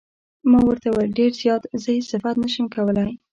ما 0.51 0.59
ورته 0.65 0.87
وویل: 0.89 1.11
ډېر 1.19 1.31
زیات، 1.41 1.63
زه 1.81 1.89
یې 1.95 2.01
صفت 2.11 2.35
نه 2.43 2.49
شم 2.53 2.65
کولای. 2.75 3.09